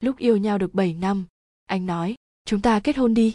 [0.00, 1.24] lúc yêu nhau được 7 năm,
[1.66, 2.14] anh nói,
[2.44, 3.34] chúng ta kết hôn đi.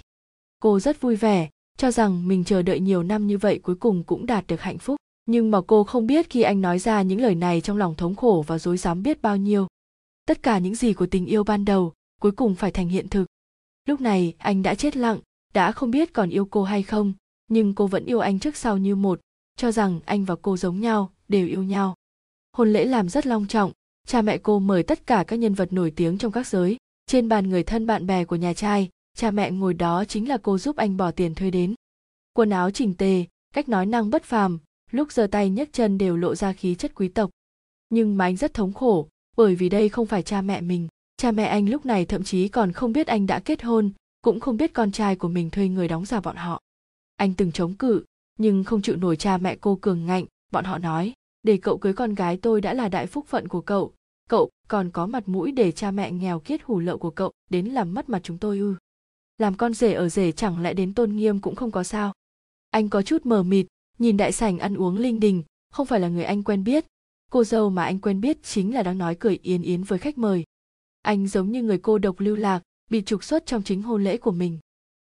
[0.60, 4.04] Cô rất vui vẻ, cho rằng mình chờ đợi nhiều năm như vậy cuối cùng
[4.04, 4.96] cũng đạt được hạnh phúc.
[5.26, 8.16] Nhưng mà cô không biết khi anh nói ra những lời này trong lòng thống
[8.16, 9.68] khổ và dối dám biết bao nhiêu.
[10.26, 13.26] Tất cả những gì của tình yêu ban đầu cuối cùng phải thành hiện thực.
[13.88, 15.20] Lúc này, anh đã chết lặng,
[15.54, 17.14] đã không biết còn yêu cô hay không,
[17.48, 19.20] nhưng cô vẫn yêu anh trước sau như một,
[19.58, 21.96] cho rằng anh và cô giống nhau, đều yêu nhau.
[22.54, 23.72] Hôn lễ làm rất long trọng
[24.06, 26.78] cha mẹ cô mời tất cả các nhân vật nổi tiếng trong các giới.
[27.08, 30.38] Trên bàn người thân bạn bè của nhà trai, cha mẹ ngồi đó chính là
[30.38, 31.76] cô giúp anh bỏ tiền thuê đến.
[32.34, 34.60] Quần áo chỉnh tề, cách nói năng bất phàm,
[34.92, 37.30] lúc giơ tay nhấc chân đều lộ ra khí chất quý tộc.
[37.90, 40.88] Nhưng mà anh rất thống khổ, bởi vì đây không phải cha mẹ mình.
[41.18, 44.40] Cha mẹ anh lúc này thậm chí còn không biết anh đã kết hôn, cũng
[44.40, 46.62] không biết con trai của mình thuê người đóng giả bọn họ.
[47.16, 48.04] Anh từng chống cự,
[48.38, 51.14] nhưng không chịu nổi cha mẹ cô cường ngạnh, bọn họ nói
[51.46, 53.94] để cậu cưới con gái tôi đã là đại phúc phận của cậu.
[54.30, 57.66] Cậu còn có mặt mũi để cha mẹ nghèo kiết hủ lậu của cậu, đến
[57.66, 58.76] làm mất mặt chúng tôi ư.
[59.38, 62.14] Làm con rể ở rể chẳng lẽ đến tôn nghiêm cũng không có sao?
[62.70, 63.66] Anh có chút mờ mịt,
[64.00, 66.86] nhìn đại sảnh ăn uống linh đình, không phải là người anh quen biết.
[67.32, 70.18] Cô dâu mà anh quen biết chính là đang nói cười yến yến với khách
[70.18, 70.44] mời.
[71.02, 72.62] Anh giống như người cô độc lưu lạc,
[72.92, 74.60] bị trục xuất trong chính hôn lễ của mình.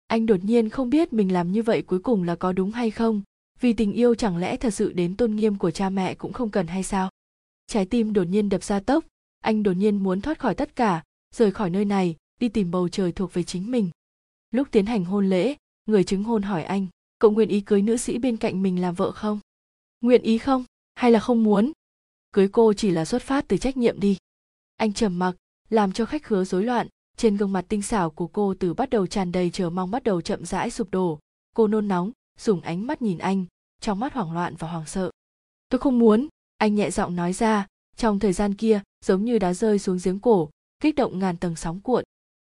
[0.06, 2.90] Anh đột nhiên không biết mình làm như vậy cuối cùng là có đúng hay
[2.90, 3.22] không
[3.60, 6.50] vì tình yêu chẳng lẽ thật sự đến tôn nghiêm của cha mẹ cũng không
[6.50, 7.10] cần hay sao?
[7.66, 9.04] Trái tim đột nhiên đập ra tốc,
[9.40, 11.02] anh đột nhiên muốn thoát khỏi tất cả,
[11.34, 13.90] rời khỏi nơi này, đi tìm bầu trời thuộc về chính mình.
[14.50, 15.54] Lúc tiến hành hôn lễ,
[15.86, 16.86] người chứng hôn hỏi anh,
[17.18, 19.40] cậu nguyện ý cưới nữ sĩ bên cạnh mình làm vợ không?
[20.00, 20.64] Nguyện ý không?
[20.94, 21.72] Hay là không muốn?
[22.32, 24.16] Cưới cô chỉ là xuất phát từ trách nhiệm đi.
[24.76, 25.36] Anh trầm mặc,
[25.68, 28.90] làm cho khách khứa rối loạn, trên gương mặt tinh xảo của cô từ bắt
[28.90, 31.18] đầu tràn đầy chờ mong bắt đầu chậm rãi sụp đổ.
[31.54, 33.44] Cô nôn nóng dùng ánh mắt nhìn anh,
[33.80, 35.10] trong mắt hoảng loạn và hoảng sợ.
[35.68, 39.54] Tôi không muốn, anh nhẹ giọng nói ra, trong thời gian kia, giống như đá
[39.54, 42.04] rơi xuống giếng cổ, kích động ngàn tầng sóng cuộn.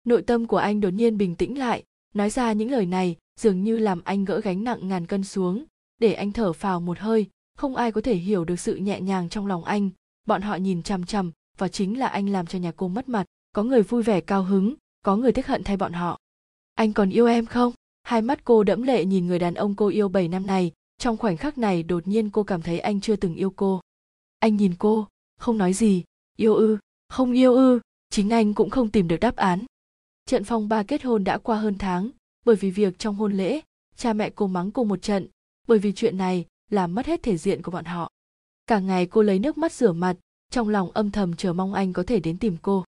[0.05, 3.65] Nội tâm của anh đột nhiên bình tĩnh lại, nói ra những lời này dường
[3.65, 5.65] như làm anh gỡ gánh nặng ngàn cân xuống.
[5.99, 9.29] Để anh thở phào một hơi, không ai có thể hiểu được sự nhẹ nhàng
[9.29, 9.91] trong lòng anh.
[10.27, 13.27] Bọn họ nhìn chằm chằm, và chính là anh làm cho nhà cô mất mặt,
[13.53, 16.19] có người vui vẻ cao hứng, có người tiếc hận thay bọn họ.
[16.75, 17.73] Anh còn yêu em không?
[18.07, 20.73] Hai mắt cô đẫm lệ nhìn người đàn ông cô yêu 7 năm này.
[20.99, 23.81] Trong khoảnh khắc này, đột nhiên cô cảm thấy anh chưa từng yêu cô.
[24.39, 25.09] Anh nhìn cô,
[25.39, 26.05] không nói gì.
[26.37, 26.79] Yêu ư,
[27.09, 27.81] không yêu ư.
[28.11, 29.65] Chính anh cũng không tìm được đáp án.
[30.27, 32.11] Trận phong ba kết hôn đã qua hơn tháng.
[32.45, 33.61] Bởi vì việc trong hôn lễ,
[33.97, 35.29] cha mẹ cô mắng cô một trận.
[35.69, 38.11] Bởi vì chuyện này làm mất hết thể diện của bọn họ.
[38.67, 40.17] Cả ngày cô lấy nước mắt rửa mặt,
[40.51, 42.85] trong lòng âm thầm chờ mong anh có thể đến tìm cô.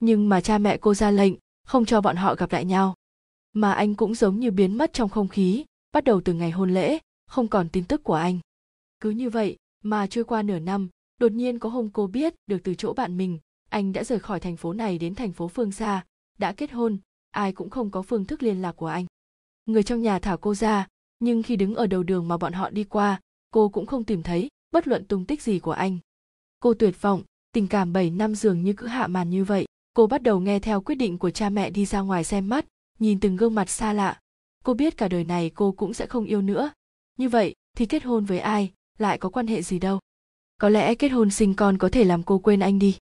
[0.00, 1.34] Nhưng mà cha mẹ cô ra lệnh,
[1.66, 2.94] không cho bọn họ gặp lại nhau
[3.52, 6.74] mà anh cũng giống như biến mất trong không khí, bắt đầu từ ngày hôn
[6.74, 8.38] lễ, không còn tin tức của anh.
[9.00, 12.58] Cứ như vậy mà trôi qua nửa năm, đột nhiên có hôm cô biết được
[12.64, 13.38] từ chỗ bạn mình,
[13.70, 16.04] anh đã rời khỏi thành phố này đến thành phố phương xa,
[16.38, 16.98] đã kết hôn,
[17.30, 19.06] ai cũng không có phương thức liên lạc của anh.
[19.66, 20.86] Người trong nhà thả cô ra,
[21.18, 23.20] nhưng khi đứng ở đầu đường mà bọn họ đi qua,
[23.50, 25.98] cô cũng không tìm thấy bất luận tung tích gì của anh.
[26.60, 30.06] Cô tuyệt vọng, tình cảm 7 năm dường như cứ hạ màn như vậy, cô
[30.06, 32.66] bắt đầu nghe theo quyết định của cha mẹ đi ra ngoài xem mắt
[33.02, 34.18] nhìn từng gương mặt xa lạ.
[34.64, 36.70] Cô biết cả đời này cô cũng sẽ không yêu nữa.
[37.18, 39.98] Như vậy, thì kết hôn với ai, lại có quan hệ gì đâu?
[40.60, 42.96] Có lẽ kết hôn sinh con có thể làm cô quên anh đi.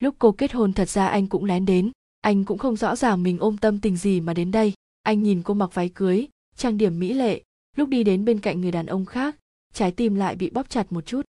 [0.00, 1.90] Lúc cô kết hôn thật ra anh cũng lén đến.
[2.20, 4.72] Anh cũng không rõ ràng mình ôm tâm tình gì mà đến đây.
[5.02, 7.42] Anh nhìn cô mặc váy cưới, trang điểm mỹ lệ,
[7.76, 9.36] lúc đi đến bên cạnh người đàn ông khác,
[9.72, 11.22] trái tim lại bị bóp chặt một chút.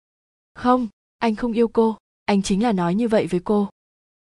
[0.54, 0.88] Không,
[1.18, 1.98] anh không yêu cô.
[2.26, 3.70] Anh chính là nói như vậy với cô.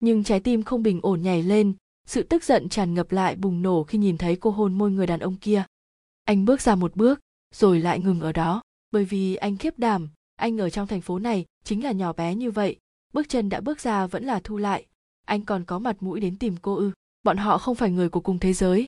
[0.00, 1.74] Nhưng trái tim không bình ổn nhảy lên
[2.06, 5.06] sự tức giận tràn ngập lại bùng nổ khi nhìn thấy cô hôn môi người
[5.06, 5.64] đàn ông kia.
[6.24, 7.20] Anh bước ra một bước,
[7.54, 8.62] rồi lại ngừng ở đó.
[8.90, 12.34] Bởi vì anh khiếp đảm, anh ở trong thành phố này chính là nhỏ bé
[12.34, 12.76] như vậy.
[13.12, 14.86] Bước chân đã bước ra vẫn là thu lại.
[15.24, 16.90] Anh còn có mặt mũi đến tìm cô ư.
[17.22, 18.86] Bọn họ không phải người của cùng thế giới.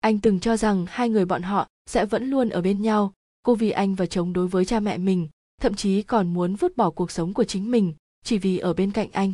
[0.00, 3.12] Anh từng cho rằng hai người bọn họ sẽ vẫn luôn ở bên nhau.
[3.42, 5.28] Cô vì anh và chống đối với cha mẹ mình,
[5.60, 7.94] thậm chí còn muốn vứt bỏ cuộc sống của chính mình
[8.24, 9.32] chỉ vì ở bên cạnh anh.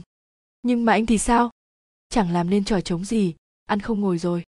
[0.63, 1.51] Nhưng mà anh thì sao?
[2.09, 3.35] Chẳng làm nên trò trống gì,
[3.67, 4.45] ăn không ngồi rồi.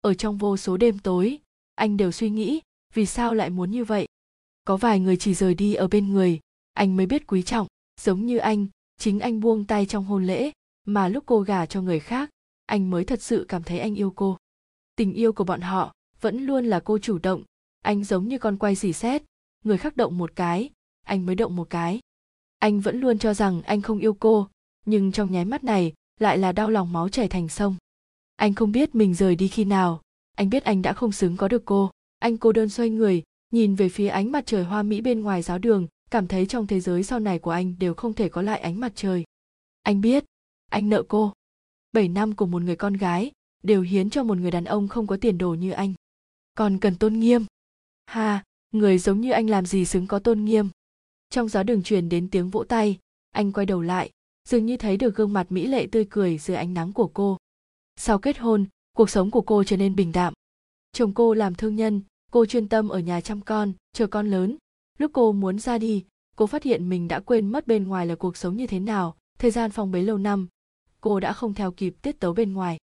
[0.00, 1.38] Ở trong vô số đêm tối,
[1.74, 2.60] anh đều suy nghĩ,
[2.94, 4.06] vì sao lại muốn như vậy?
[4.64, 6.40] Có vài người chỉ rời đi ở bên người,
[6.72, 7.66] anh mới biết quý trọng.
[8.00, 8.66] Giống như anh,
[8.98, 10.50] chính anh buông tay trong hôn lễ,
[10.84, 12.30] mà lúc cô gả cho người khác,
[12.66, 14.36] anh mới thật sự cảm thấy anh yêu cô.
[14.96, 17.42] Tình yêu của bọn họ vẫn luôn là cô chủ động,
[17.82, 19.22] anh giống như con quay xỉ xét,
[19.64, 20.70] người khác động một cái,
[21.06, 22.00] anh mới động một cái.
[22.58, 24.48] Anh vẫn luôn cho rằng anh không yêu cô,
[24.86, 27.76] nhưng trong nháy mắt này lại là đau lòng máu chảy thành sông.
[28.36, 30.02] Anh không biết mình rời đi khi nào.
[30.34, 31.90] Anh biết anh đã không xứng có được cô.
[32.18, 35.42] Anh cô đơn xoay người, nhìn về phía ánh mặt trời hoa mỹ bên ngoài
[35.42, 38.42] giáo đường, cảm thấy trong thế giới sau này của anh đều không thể có
[38.42, 39.24] lại ánh mặt trời.
[39.82, 40.24] Anh biết,
[40.70, 41.32] anh nợ cô.
[41.92, 43.30] Bảy năm của một người con gái,
[43.62, 45.94] đều hiến cho một người đàn ông không có tiền đồ như anh.
[46.54, 47.44] Còn cần tôn nghiêm.
[48.06, 50.68] Ha, người giống như anh làm gì xứng có tôn nghiêm.
[51.30, 52.98] Trong gió đường truyền đến tiếng vỗ tay,
[53.30, 54.10] anh quay đầu lại
[54.48, 57.36] dường như thấy được gương mặt mỹ lệ tươi cười dưới ánh nắng của cô.
[57.96, 58.66] Sau kết hôn,
[58.96, 60.34] cuộc sống của cô trở nên bình đạm.
[60.92, 62.02] Chồng cô làm thương nhân,
[62.32, 64.56] cô chuyên tâm ở nhà chăm con, chờ con lớn.
[64.98, 66.04] Lúc cô muốn ra đi,
[66.36, 69.16] cô phát hiện mình đã quên mất bên ngoài là cuộc sống như thế nào,
[69.38, 70.48] thời gian phòng bế lâu năm.
[71.00, 72.78] Cô đã không theo kịp tiết tấu bên ngoài.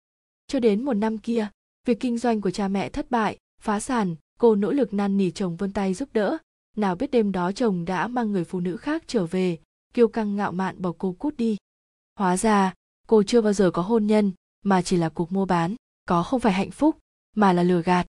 [0.47, 1.49] Cho đến một năm kia,
[1.87, 5.31] việc kinh doanh của cha mẹ thất bại, phá sản, cô nỗ lực năn nỉ
[5.31, 6.39] chồng vươn tay giúp đỡ.
[6.77, 9.59] Nào biết đêm đó chồng đã mang người phụ nữ khác trở về
[9.95, 11.57] kiêu căng ngạo mạn bỏ cô cút đi.
[12.19, 12.75] Hóa ra,
[13.07, 14.33] cô chưa bao giờ có hôn nhân,
[14.65, 15.75] mà chỉ là cuộc mua bán,
[16.07, 16.97] có không phải hạnh phúc,
[17.37, 18.07] mà là lừa gạt.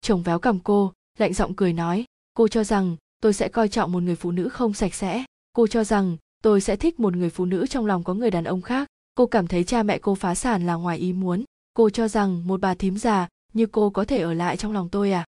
[0.00, 3.92] Chồng véo cầm cô, lạnh giọng cười nói, cô cho rằng tôi sẽ coi trọng
[3.92, 5.24] một người phụ nữ không sạch sẽ.
[5.52, 8.44] Cô cho rằng tôi sẽ thích một người phụ nữ trong lòng có người đàn
[8.44, 8.88] ông khác.
[9.14, 11.44] Cô cảm thấy cha mẹ cô phá sản là ngoài ý muốn.
[11.74, 14.88] Cô cho rằng một bà thím già như cô có thể ở lại trong lòng
[14.88, 15.24] tôi à?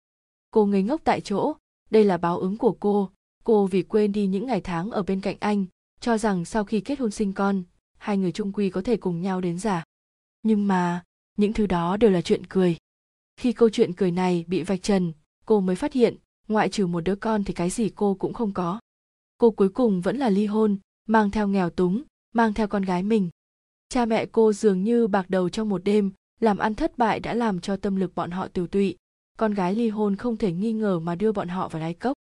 [0.51, 1.53] Cô ngây ngốc tại chỗ.
[1.91, 3.11] Đây là báo ứng của cô.
[3.45, 5.67] Cô vì quên đi những ngày tháng ở bên cạnh anh
[6.05, 7.63] cho rằng sau khi kết hôn sinh con,
[7.99, 9.85] hai người trung quy có thể cùng nhau đến già.
[10.43, 11.03] Nhưng mà,
[11.37, 12.77] những thứ đó đều là chuyện cười.
[13.37, 15.13] Khi câu chuyện cười này bị vạch trần,
[15.47, 16.17] cô mới phát hiện,
[16.49, 18.81] ngoại trừ một đứa con thì cái gì cô cũng không có.
[19.39, 22.03] Cô cuối cùng vẫn là ly hôn, mang theo nghèo túng,
[22.35, 23.31] mang theo con gái mình.
[23.89, 27.35] Cha mẹ cô dường như bạc đầu trong một đêm, làm ăn thất bại đã
[27.35, 28.97] làm cho tâm lực bọn họ tiêu tụy.
[29.39, 32.17] Con gái ly hôn không thể nghi ngờ mà đưa bọn họ vào đáy cốc.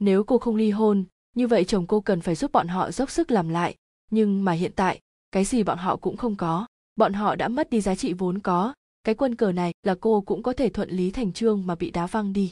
[0.00, 1.04] Nếu cô không ly hôn
[1.34, 3.74] như vậy chồng cô cần phải giúp bọn họ dốc sức làm lại.
[4.10, 5.00] Nhưng mà hiện tại,
[5.32, 6.66] cái gì bọn họ cũng không có.
[6.96, 8.74] Bọn họ đã mất đi giá trị vốn có.
[9.04, 11.90] Cái quân cờ này là cô cũng có thể thuận lý thành trương mà bị
[11.90, 12.50] đá văng đi.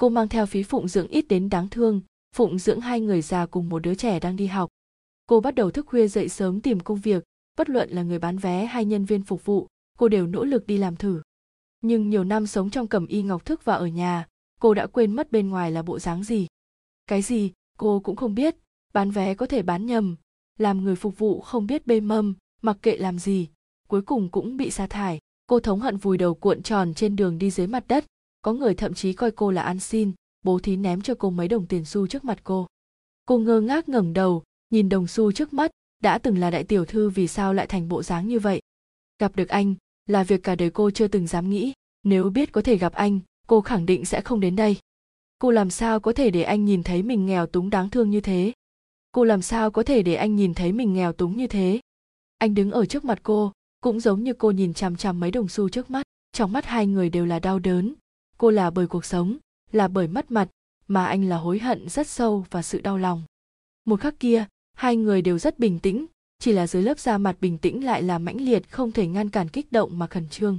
[0.00, 2.00] Cô mang theo phí phụng dưỡng ít đến đáng thương,
[2.36, 4.68] phụng dưỡng hai người già cùng một đứa trẻ đang đi học.
[5.26, 7.24] Cô bắt đầu thức khuya dậy sớm tìm công việc,
[7.56, 9.66] bất luận là người bán vé hay nhân viên phục vụ,
[9.98, 11.22] cô đều nỗ lực đi làm thử.
[11.80, 14.26] Nhưng nhiều năm sống trong cẩm y ngọc thức và ở nhà,
[14.60, 16.46] cô đã quên mất bên ngoài là bộ dáng gì.
[17.06, 18.56] Cái gì cô cũng không biết,
[18.92, 20.16] bán vé có thể bán nhầm,
[20.58, 23.48] làm người phục vụ không biết bê mâm, mặc kệ làm gì,
[23.88, 25.18] cuối cùng cũng bị sa thải.
[25.46, 28.04] Cô thống hận vùi đầu cuộn tròn trên đường đi dưới mặt đất,
[28.42, 30.12] có người thậm chí coi cô là ăn xin,
[30.44, 32.66] bố thí ném cho cô mấy đồng tiền xu trước mặt cô.
[33.26, 35.70] Cô ngơ ngác ngẩng đầu, nhìn đồng xu trước mắt,
[36.02, 38.60] đã từng là đại tiểu thư vì sao lại thành bộ dáng như vậy?
[39.18, 39.74] Gặp được anh,
[40.06, 41.72] là việc cả đời cô chưa từng dám nghĩ,
[42.02, 44.76] nếu biết có thể gặp anh, cô khẳng định sẽ không đến đây
[45.38, 48.20] cô làm sao có thể để anh nhìn thấy mình nghèo túng đáng thương như
[48.20, 48.52] thế?
[49.12, 51.80] Cô làm sao có thể để anh nhìn thấy mình nghèo túng như thế?
[52.38, 55.48] Anh đứng ở trước mặt cô, cũng giống như cô nhìn chằm chằm mấy đồng
[55.48, 56.02] xu trước mắt.
[56.32, 57.94] Trong mắt hai người đều là đau đớn.
[58.38, 59.36] Cô là bởi cuộc sống,
[59.72, 60.48] là bởi mất mặt,
[60.88, 63.22] mà anh là hối hận rất sâu và sự đau lòng.
[63.84, 64.44] Một khắc kia,
[64.74, 66.06] hai người đều rất bình tĩnh,
[66.38, 69.30] chỉ là dưới lớp da mặt bình tĩnh lại là mãnh liệt, không thể ngăn
[69.30, 70.58] cản kích động mà khẩn trương.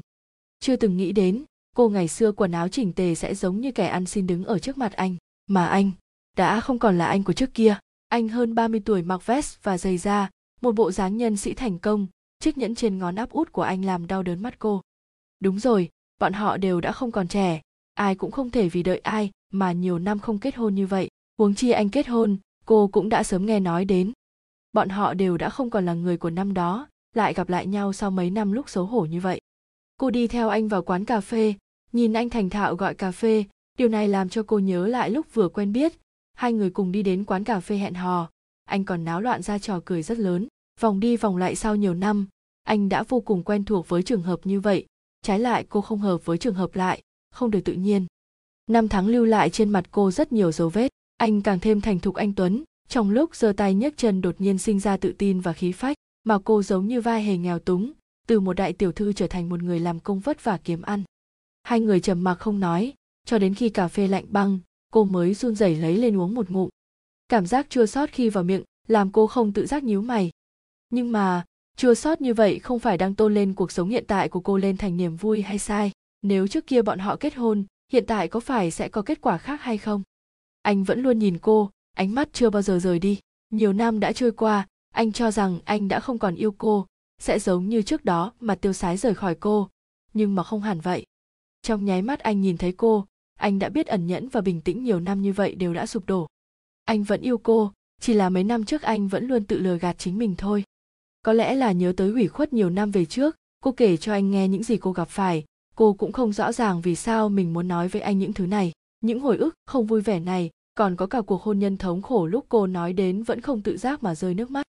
[0.60, 1.44] Chưa từng nghĩ đến
[1.80, 4.60] cô ngày xưa quần áo chỉnh tề sẽ giống như kẻ ăn xin đứng ở
[4.60, 5.16] trước mặt anh.
[5.48, 5.92] Mà anh,
[6.38, 7.78] đã không còn là anh của trước kia.
[8.08, 10.30] Anh hơn 30 tuổi mặc vest và giày da,
[10.62, 12.08] một bộ dáng nhân sĩ thành công,
[12.40, 14.82] chiếc nhẫn trên ngón áp út của anh làm đau đớn mắt cô.
[15.40, 15.90] Đúng rồi,
[16.20, 17.62] bọn họ đều đã không còn trẻ.
[17.94, 21.10] Ai cũng không thể vì đợi ai mà nhiều năm không kết hôn như vậy.
[21.38, 24.12] Huống chi anh kết hôn, cô cũng đã sớm nghe nói đến.
[24.74, 27.94] Bọn họ đều đã không còn là người của năm đó, lại gặp lại nhau
[27.94, 29.42] sau mấy năm lúc xấu hổ như vậy.
[29.98, 31.56] Cô đi theo anh vào quán cà phê
[31.92, 33.44] nhìn anh thành thạo gọi cà phê,
[33.78, 35.94] điều này làm cho cô nhớ lại lúc vừa quen biết.
[36.34, 38.30] Hai người cùng đi đến quán cà phê hẹn hò.
[38.66, 40.48] Anh còn náo loạn ra trò cười rất lớn.
[40.80, 42.28] Vòng đi vòng lại sau nhiều năm,
[42.64, 44.86] anh đã vô cùng quen thuộc với trường hợp như vậy.
[45.22, 48.06] Trái lại, cô không hợp với trường hợp lại, không được tự nhiên.
[48.68, 50.92] Năm tháng lưu lại trên mặt cô rất nhiều dấu vết.
[51.18, 52.64] Anh càng thêm thành thục anh tuấn.
[52.90, 55.98] Trong lúc giơ tay nhấc chân đột nhiên sinh ra tự tin và khí phách,
[56.24, 57.92] mà cô giống như vai hề nghèo túng,
[58.28, 61.04] từ một đại tiểu thư trở thành một người làm công vất vả kiếm ăn
[61.70, 62.94] hai người trầm mặc không nói,
[63.26, 64.60] cho đến khi cà phê lạnh băng,
[64.92, 66.70] cô mới run rẩy lấy lên uống một ngụm.
[67.28, 70.32] Cảm giác chua sót khi vào miệng làm cô không tự giác nhíu mày.
[70.90, 71.46] Nhưng mà,
[71.78, 74.58] chua sót như vậy không phải đang tôn lên cuộc sống hiện tại của cô
[74.58, 75.92] lên thành niềm vui hay sai.
[76.22, 79.38] Nếu trước kia bọn họ kết hôn, hiện tại có phải sẽ có kết quả
[79.38, 80.04] khác hay không?
[80.62, 83.20] Anh vẫn luôn nhìn cô, ánh mắt chưa bao giờ rời đi.
[83.50, 86.88] Nhiều năm đã trôi qua, anh cho rằng anh đã không còn yêu cô,
[87.22, 89.70] sẽ giống như trước đó mà tiêu sái rời khỏi cô.
[90.14, 91.06] Nhưng mà không hẳn vậy
[91.62, 93.06] trong nháy mắt anh nhìn thấy cô,
[93.40, 96.06] anh đã biết ẩn nhẫn và bình tĩnh nhiều năm như vậy đều đã sụp
[96.06, 96.28] đổ.
[96.86, 99.98] Anh vẫn yêu cô, chỉ là mấy năm trước anh vẫn luôn tự lừa gạt
[99.98, 100.64] chính mình thôi.
[101.22, 104.32] Có lẽ là nhớ tới ủy khuất nhiều năm về trước, cô kể cho anh
[104.32, 107.68] nghe những gì cô gặp phải, cô cũng không rõ ràng vì sao mình muốn
[107.68, 108.72] nói với anh những thứ này.
[109.02, 112.26] Những hồi ức không vui vẻ này, còn có cả cuộc hôn nhân thống khổ
[112.26, 114.66] lúc cô nói đến vẫn không tự giác mà rơi nước mắt.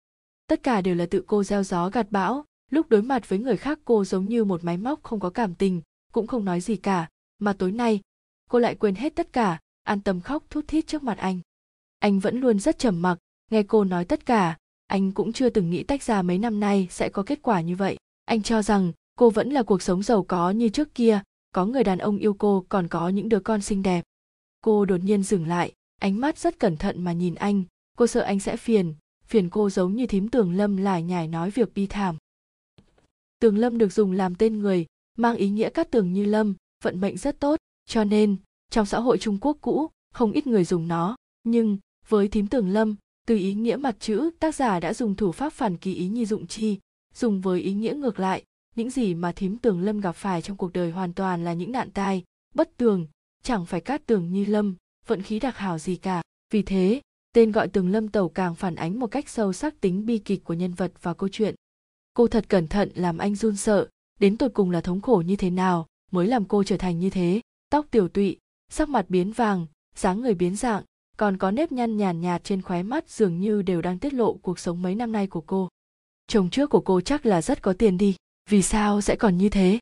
[0.49, 3.57] Tất cả đều là tự cô gieo gió gặt bão, lúc đối mặt với người
[3.57, 5.81] khác cô giống như một máy móc không có cảm tình
[6.17, 7.09] cũng không nói gì cả,
[7.39, 8.01] mà tối nay,
[8.51, 11.41] cô lại quên hết tất cả, an tâm khóc thút thít trước mặt anh.
[11.99, 13.19] Anh vẫn luôn rất trầm mặc,
[13.51, 14.57] nghe cô nói tất cả,
[14.87, 17.77] anh cũng chưa từng nghĩ tách ra mấy năm nay sẽ có kết quả như
[17.77, 17.97] vậy.
[18.25, 21.21] Anh cho rằng, cô vẫn là cuộc sống giàu có như trước kia,
[21.53, 24.05] có người đàn ông yêu cô còn có những đứa con xinh đẹp.
[24.61, 27.65] Cô đột nhiên dừng lại, ánh mắt rất cẩn thận mà nhìn anh,
[27.97, 28.95] cô sợ anh sẽ phiền
[29.25, 32.17] phiền cô giống như thím tường lâm lải nhải nói việc bi thảm.
[33.41, 36.55] Tường lâm được dùng làm tên người mang ý nghĩa cát tường như lâm,
[36.85, 37.57] vận mệnh rất tốt.
[37.87, 38.37] Cho nên,
[38.71, 41.17] trong xã hội trung quốc cũ, không ít người dùng nó.
[41.45, 42.97] Nhưng, với thím tường lâm,
[43.27, 46.27] từ ý nghĩa mặt chữ, tác giả đã dùng thủ pháp phản kỳ ý nhi
[46.27, 46.79] dụng chi,
[47.15, 48.45] dùng với ý nghĩa ngược lại.
[48.77, 51.73] Những gì mà thím tường lâm gặp phải trong cuộc đời hoàn toàn là những
[51.73, 53.07] nạn tai, bất tường,
[53.43, 56.23] chẳng phải cát tường như lâm, vận khí đặc hảo gì cả.
[56.51, 57.01] Vì thế,
[57.33, 60.45] tên gọi tường lâm tẩu càng phản ánh một cách sâu sắc tính bi kịch
[60.45, 61.55] của nhân vật và câu chuyện.
[62.15, 63.89] Cô thật cẩn thận làm anh run sợ
[64.21, 67.11] đến tột cùng là thống khổ như thế nào mới làm cô trở thành như
[67.11, 67.41] thế?
[67.71, 70.83] Tóc tiểu tụy, sắc mặt biến vàng, dáng người biến dạng,
[71.17, 74.35] còn có nếp nhăn nhàn nhạt trên khóe mắt dường như đều đang tiết lộ
[74.35, 75.69] cuộc sống mấy năm nay của cô.
[76.27, 78.17] Chồng trước của cô chắc là rất có tiền đi,
[78.51, 79.79] vì sao sẽ còn như thế?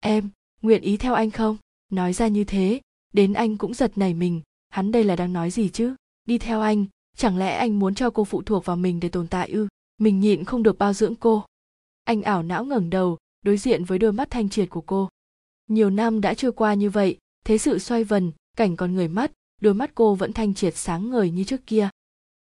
[0.00, 0.30] Em,
[0.62, 1.56] nguyện ý theo anh không?
[1.92, 2.80] Nói ra như thế,
[3.12, 5.94] đến anh cũng giật nảy mình, hắn đây là đang nói gì chứ?
[6.24, 9.26] Đi theo anh, chẳng lẽ anh muốn cho cô phụ thuộc vào mình để tồn
[9.26, 9.68] tại ư?
[9.98, 11.44] Mình nhịn không được bao dưỡng cô.
[12.04, 15.08] Anh ảo não ngẩng đầu đối diện với đôi mắt thanh triệt của cô.
[15.68, 19.32] Nhiều năm đã trôi qua như vậy, thế sự xoay vần, cảnh còn người mắt
[19.60, 21.88] đôi mắt cô vẫn thanh triệt sáng ngời như trước kia.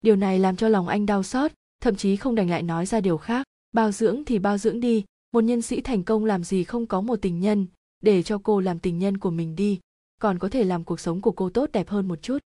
[0.01, 3.01] Điều này làm cho lòng anh đau xót, thậm chí không đành lại nói ra
[3.01, 3.47] điều khác.
[3.73, 7.01] Bao dưỡng thì bao dưỡng đi, một nhân sĩ thành công làm gì không có
[7.01, 7.67] một tình nhân,
[8.03, 9.81] để cho cô làm tình nhân của mình đi,
[10.21, 12.39] còn có thể làm cuộc sống của cô tốt đẹp hơn một chút.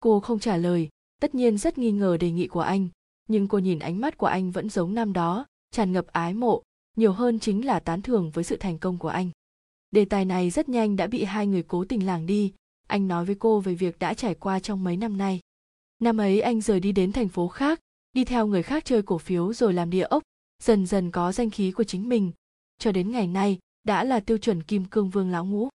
[0.00, 0.88] Cô không trả lời,
[1.20, 2.88] tất nhiên rất nghi ngờ đề nghị của anh,
[3.28, 6.62] nhưng cô nhìn ánh mắt của anh vẫn giống năm đó, tràn ngập ái mộ
[6.96, 9.30] nhiều hơn chính là tán thưởng với sự thành công của anh.
[9.90, 12.52] Đề tài này rất nhanh đã bị hai người cố tình làng đi.
[12.86, 15.40] Anh nói với cô về việc đã trải qua trong mấy năm nay.
[15.98, 17.80] Năm ấy anh rời đi đến thành phố khác,
[18.12, 20.22] đi theo người khác chơi cổ phiếu rồi làm địa ốc.
[20.62, 22.32] Dần dần có danh khí của chính mình.
[22.78, 25.68] Cho đến ngày nay, đã là tiêu chuẩn kim cương vương lão ngũ.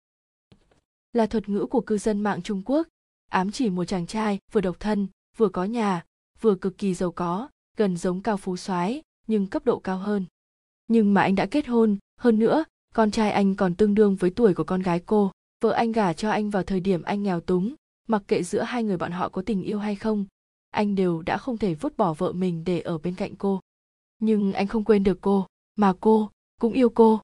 [1.12, 2.88] Là thuật ngữ của cư dân mạng trung quốc.
[3.30, 6.04] Ám chỉ một chàng trai, vừa độc thân, vừa có nhà,
[6.40, 10.24] vừa cực kỳ giàu có, gần giống cao phú soái, nhưng cấp độ cao hơn
[10.88, 12.64] nhưng mà anh đã kết hôn, hơn nữa,
[12.94, 15.30] con trai anh còn tương đương với tuổi của con gái cô.
[15.60, 17.74] Vợ anh gả cho anh vào thời điểm anh nghèo túng,
[18.08, 20.24] mặc kệ giữa hai người bọn họ có tình yêu hay không,
[20.74, 23.60] anh đều đã không thể vứt bỏ vợ mình để ở bên cạnh cô.
[24.18, 27.20] Nhưng anh không quên được cô, mà cô cũng yêu cô.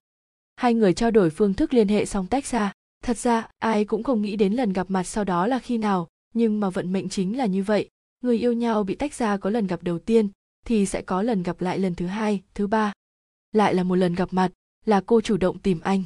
[0.56, 2.72] Hai người trao đổi phương thức liên hệ xong tách ra.
[3.02, 6.08] Thật ra, ai cũng không nghĩ đến lần gặp mặt sau đó là khi nào,
[6.34, 7.88] nhưng mà vận mệnh chính là như vậy.
[8.20, 10.28] Người yêu nhau bị tách ra có lần gặp đầu tiên,
[10.66, 12.92] thì sẽ có lần gặp lại lần thứ hai, thứ ba
[13.52, 14.52] lại là một lần gặp mặt,
[14.84, 16.02] là cô chủ động tìm anh.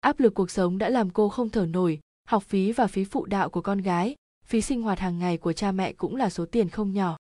[0.00, 3.26] Áp lực cuộc sống đã làm cô không thở nổi, học phí và phí phụ
[3.26, 4.14] đạo của con gái,
[4.44, 7.16] phí sinh hoạt hàng ngày của cha mẹ cũng là số tiền không nhỏ.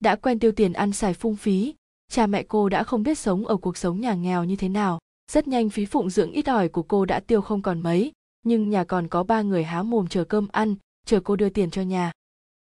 [0.00, 1.74] Đã quen tiêu tiền ăn xài phung phí,
[2.08, 4.98] cha mẹ cô đã không biết sống ở cuộc sống nhà nghèo như thế nào.
[5.32, 8.12] Rất nhanh phí phụng dưỡng ít ỏi của cô đã tiêu không còn mấy,
[8.42, 10.74] nhưng nhà còn có ba người há mồm chờ cơm ăn,
[11.06, 12.12] chờ cô đưa tiền cho nhà.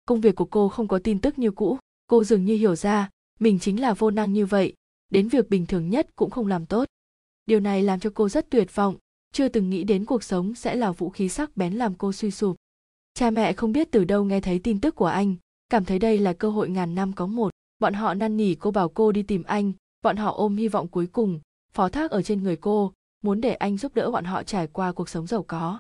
[0.05, 3.09] Công việc của cô không có tin tức như cũ, cô dường như hiểu ra,
[3.39, 4.73] mình chính là vô năng như vậy
[5.09, 6.87] đến việc bình thường nhất cũng không làm tốt.
[7.45, 8.95] Điều này làm cho cô rất tuyệt vọng,
[9.31, 12.31] chưa từng nghĩ đến cuộc sống sẽ là vũ khí sắc bén làm cô suy
[12.31, 12.55] sụp.
[13.13, 15.35] Cha mẹ không biết từ đâu nghe thấy tin tức của anh,
[15.69, 17.49] cảm thấy đây là cơ hội ngàn năm có một.
[17.79, 20.87] Bọn họ năn nỉ cô bảo cô đi tìm anh, bọn họ ôm hy vọng
[20.87, 21.39] cuối cùng,
[21.73, 22.93] phó thác ở trên người cô,
[23.23, 25.79] muốn để anh giúp đỡ bọn họ trải qua cuộc sống giàu có.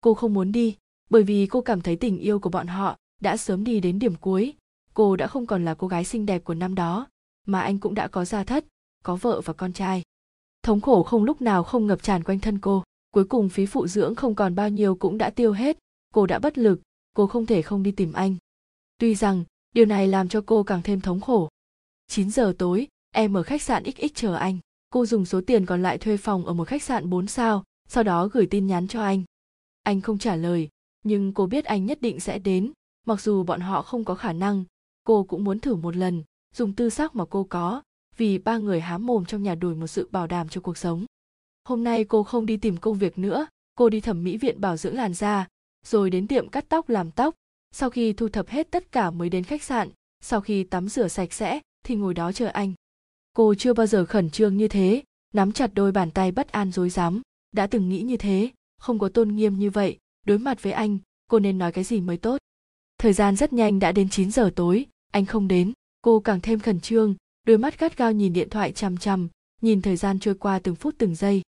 [0.00, 0.76] Cô không muốn đi,
[1.10, 4.14] bởi vì cô cảm thấy tình yêu của bọn họ đã sớm đi đến điểm
[4.14, 4.54] cuối.
[4.94, 7.06] Cô đã không còn là cô gái xinh đẹp của năm đó
[7.48, 8.64] mà anh cũng đã có gia thất,
[9.04, 10.02] có vợ và con trai.
[10.62, 12.82] Thống khổ không lúc nào không ngập tràn quanh thân cô.
[13.10, 15.78] Cuối cùng phí phụ dưỡng không còn bao nhiêu cũng đã tiêu hết.
[16.14, 16.80] Cô đã bất lực,
[17.14, 18.36] cô không thể không đi tìm anh.
[18.98, 21.48] Tuy rằng, điều này làm cho cô càng thêm thống khổ.
[22.06, 24.58] 9 giờ tối, em ở khách sạn xx chờ anh.
[24.90, 28.04] Cô dùng số tiền còn lại thuê phòng ở một khách sạn 4 sao, sau
[28.04, 29.22] đó gửi tin nhắn cho anh.
[29.82, 30.68] Anh không trả lời,
[31.04, 32.72] nhưng cô biết anh nhất định sẽ đến.
[33.06, 34.64] Mặc dù bọn họ không có khả năng,
[35.04, 36.22] cô cũng muốn thử một lần
[36.58, 37.82] dùng tư sắc mà cô có,
[38.16, 41.06] vì ba người hám mồm trong nhà đổi một sự bảo đảm cho cuộc sống.
[41.64, 44.76] Hôm nay cô không đi tìm công việc nữa, cô đi thẩm mỹ viện bảo
[44.76, 45.46] dưỡng làn da,
[45.86, 47.34] rồi đến tiệm cắt tóc làm tóc.
[47.72, 49.88] Sau khi thu thập hết tất cả mới đến khách sạn,
[50.20, 52.72] sau khi tắm rửa sạch sẽ thì ngồi đó chờ anh.
[53.32, 55.02] Cô chưa bao giờ khẩn trương như thế,
[55.34, 57.22] nắm chặt đôi bàn tay bất an rối rắm,
[57.52, 60.98] đã từng nghĩ như thế, không có tôn nghiêm như vậy, đối mặt với anh,
[61.30, 62.38] cô nên nói cái gì mới tốt.
[62.98, 65.72] Thời gian rất nhanh đã đến 9 giờ tối, anh không đến
[66.08, 67.14] cô càng thêm khẩn trương,
[67.46, 69.28] đôi mắt gắt gao nhìn điện thoại chằm chằm,
[69.62, 71.42] nhìn thời gian trôi qua từng phút từng giây.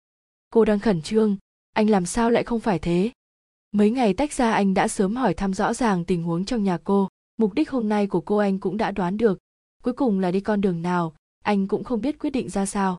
[0.53, 1.37] Cô đang khẩn trương,
[1.73, 3.11] anh làm sao lại không phải thế?
[3.71, 6.77] Mấy ngày tách ra anh đã sớm hỏi thăm rõ ràng tình huống trong nhà
[6.83, 9.39] cô, mục đích hôm nay của cô anh cũng đã đoán được.
[9.83, 12.97] Cuối cùng là đi con đường nào, anh cũng không biết quyết định ra sao.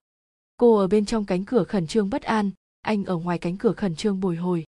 [0.56, 2.50] Cô ở bên trong cánh cửa khẩn trương bất an,
[2.80, 4.64] anh ở ngoài cánh cửa khẩn trương bồi hồi.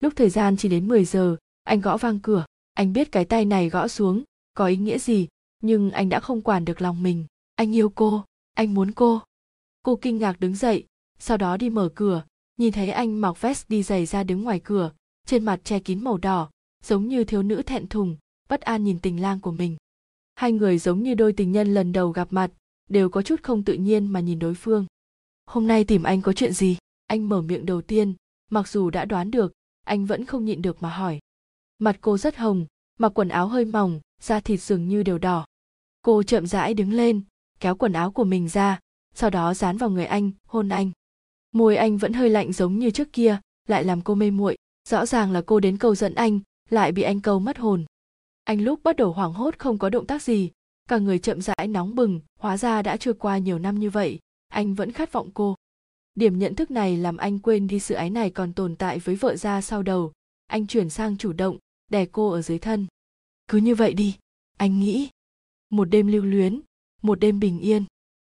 [0.00, 3.44] Lúc thời gian chỉ đến 10 giờ, anh gõ vang cửa, anh biết cái tay
[3.44, 4.22] này gõ xuống,
[4.54, 5.26] có ý nghĩa gì?
[5.66, 7.26] Nhưng anh đã không quản được lòng mình.
[7.54, 8.24] Anh yêu cô.
[8.54, 9.22] Anh muốn cô.
[9.82, 10.86] Cô kinh ngạc đứng dậy,
[11.18, 12.24] sau đó đi mở cửa,
[12.56, 14.92] nhìn thấy anh mặc vest đi giày ra đứng ngoài cửa,
[15.26, 16.50] trên mặt che kín màu đỏ,
[16.82, 18.16] giống như thiếu nữ thẹn thùng,
[18.48, 19.76] bất an nhìn tình lang của mình.
[20.34, 22.50] Hai người giống như đôi tình nhân lần đầu gặp mặt,
[22.88, 24.86] đều có chút không tự nhiên mà nhìn đối phương.
[25.46, 26.76] Hôm nay tìm anh có chuyện gì?
[27.06, 28.14] Anh mở miệng đầu tiên,
[28.50, 29.52] mặc dù đã đoán được,
[29.84, 31.18] anh vẫn không nhịn được mà hỏi.
[31.78, 32.66] Mặt cô rất hồng,
[32.98, 35.46] mặc quần áo hơi mỏng, da thịt dường như đều đỏ
[36.04, 37.22] cô chậm rãi đứng lên,
[37.60, 38.80] kéo quần áo của mình ra,
[39.14, 40.90] sau đó dán vào người anh, hôn anh.
[41.52, 44.56] Môi anh vẫn hơi lạnh giống như trước kia, lại làm cô mê muội,
[44.88, 47.84] rõ ràng là cô đến câu dẫn anh, lại bị anh câu mất hồn.
[48.44, 50.50] Anh lúc bắt đầu hoảng hốt không có động tác gì,
[50.88, 54.18] cả người chậm rãi nóng bừng, hóa ra đã trôi qua nhiều năm như vậy,
[54.48, 55.54] anh vẫn khát vọng cô.
[56.14, 59.16] Điểm nhận thức này làm anh quên đi sự ái này còn tồn tại với
[59.16, 60.12] vợ ra sau đầu,
[60.46, 61.58] anh chuyển sang chủ động,
[61.90, 62.86] đè cô ở dưới thân.
[63.48, 64.16] Cứ như vậy đi,
[64.56, 65.08] anh nghĩ
[65.76, 66.60] một đêm lưu luyến,
[67.02, 67.84] một đêm bình yên.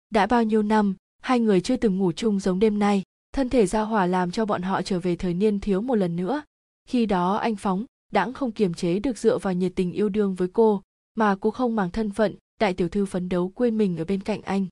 [0.09, 3.03] Đã bao nhiêu năm, hai người chưa từng ngủ chung giống đêm nay,
[3.33, 6.15] thân thể giao hòa làm cho bọn họ trở về thời niên thiếu một lần
[6.15, 6.43] nữa.
[6.87, 10.35] Khi đó anh phóng đãng không kiềm chế được dựa vào nhiệt tình yêu đương
[10.35, 10.81] với cô,
[11.15, 14.21] mà cô không màng thân phận, đại tiểu thư phấn đấu quên mình ở bên
[14.21, 14.65] cạnh anh.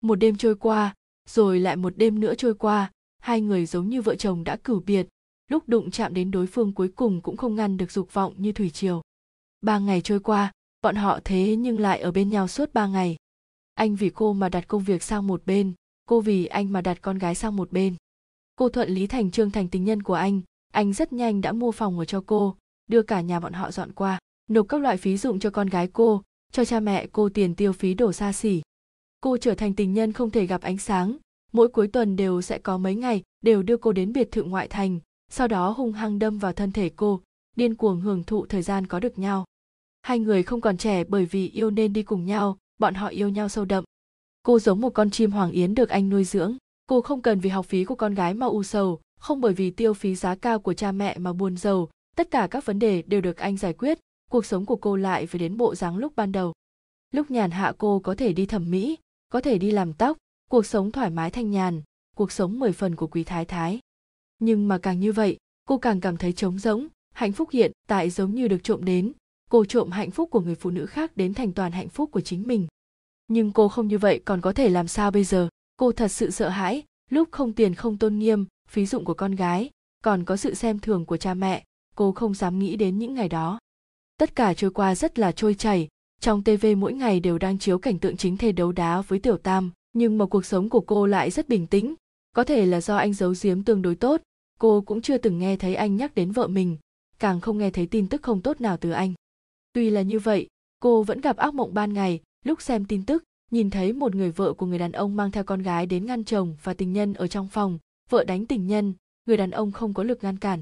[0.00, 0.94] Một đêm trôi qua,
[1.28, 4.80] rồi lại một đêm nữa trôi qua, hai người giống như vợ chồng đã cửu
[4.80, 5.06] biệt.
[5.48, 8.52] Lúc đụng chạm đến đối phương cuối cùng cũng không ngăn được dục vọng như
[8.52, 9.02] thủy triều.
[9.60, 10.52] Ba ngày trôi qua
[10.82, 13.16] bọn họ thế nhưng lại ở bên nhau suốt ba ngày.
[13.74, 15.72] Anh vì cô mà đặt công việc sang một bên,
[16.06, 17.94] cô vì anh mà đặt con gái sang một bên.
[18.56, 21.72] Cô thuận lý thành trương thành tình nhân của anh anh rất nhanh đã mua
[21.72, 25.16] phòng ở cho cô, đưa cả nhà bọn họ dọn qua, nộp các loại phí
[25.16, 28.62] dụng cho con gái cô, cho cha mẹ cô tiền tiêu phí đổ xa xỉ.
[29.20, 31.16] Cô trở thành tình nhân không thể gặp ánh sáng,
[31.52, 34.68] mỗi cuối tuần đều sẽ có mấy ngày đều đưa cô đến biệt thự ngoại
[34.68, 37.20] thành, sau đó hung hăng đâm vào thân thể cô,
[37.56, 39.44] điên cuồng hưởng thụ thời gian có được nhau
[40.02, 43.28] hai người không còn trẻ bởi vì yêu nên đi cùng nhau, bọn họ yêu
[43.28, 43.84] nhau sâu đậm.
[44.42, 46.56] Cô giống một con chim hoàng yến được anh nuôi dưỡng.
[46.86, 49.70] Cô không cần vì học phí của con gái mà u sầu, không bởi vì
[49.70, 51.88] tiêu phí giá cao của cha mẹ mà buồn giàu
[52.20, 53.98] tất cả các vấn đề đều được anh giải quyết,
[54.30, 56.52] cuộc sống của cô lại về đến bộ dáng lúc ban đầu.
[57.10, 60.16] Lúc nhàn hạ cô có thể đi thẩm mỹ, có thể đi làm tóc,
[60.50, 61.82] cuộc sống thoải mái thanh nhàn,
[62.16, 63.78] cuộc sống mười phần của quý thái thái.
[64.38, 65.36] Nhưng mà càng như vậy,
[65.68, 69.12] cô càng cảm thấy trống rỗng, hạnh phúc hiện tại giống như được trộm đến
[69.50, 72.20] cô trộm hạnh phúc của người phụ nữ khác đến thành toàn hạnh phúc của
[72.20, 72.66] chính mình.
[73.28, 75.48] Nhưng cô không như vậy, còn có thể làm sao bây giờ?
[75.76, 79.34] Cô thật sự sợ hãi, lúc không tiền không tôn nghiêm, phí dụng của con
[79.34, 79.70] gái,
[80.04, 83.28] còn có sự xem thường của cha mẹ, cô không dám nghĩ đến những ngày
[83.28, 83.58] đó.
[84.18, 85.88] Tất cả trôi qua rất là trôi chảy,
[86.20, 89.36] trong tv mỗi ngày đều đang chiếu cảnh tượng chính thê đấu đá với tiểu
[89.36, 91.94] tam, nhưng mà cuộc sống của cô lại rất bình tĩnh.
[92.36, 94.20] Có thể là do anh giấu giếm tương đối tốt,
[94.58, 96.76] cô cũng chưa từng nghe thấy anh nhắc đến vợ mình,
[97.18, 99.14] càng không nghe thấy tin tức không tốt nào từ anh
[99.72, 100.46] tuy là như vậy,
[100.80, 104.30] cô vẫn gặp ác mộng ban ngày, lúc xem tin tức, nhìn thấy một người
[104.30, 107.14] vợ của người đàn ông mang theo con gái đến ngăn chồng và tình nhân
[107.14, 107.78] ở trong phòng,
[108.10, 108.94] vợ đánh tình nhân,
[109.26, 110.60] người đàn ông không có lực ngăn cản.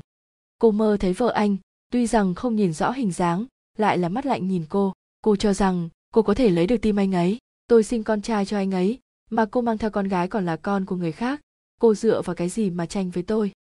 [0.59, 1.57] Cô mơ thấy vợ anh,
[1.91, 4.93] tuy rằng không nhìn rõ hình dáng, lại là mắt lạnh nhìn cô.
[5.23, 8.47] Cô cho rằng, cô có thể lấy được tim anh ấy, tôi sinh con trai
[8.47, 8.99] cho anh ấy,
[9.31, 11.41] mà cô mang theo con gái còn là con của người khác,
[11.81, 13.53] cô dựa vào cái gì mà tranh với tôi?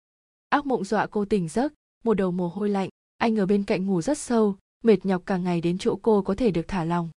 [0.50, 3.86] Ác mộng dọa cô tỉnh giấc, một đầu mồ hôi lạnh, anh ở bên cạnh
[3.86, 7.10] ngủ rất sâu mệt nhọc cả ngày đến chỗ cô có thể được thả lòng.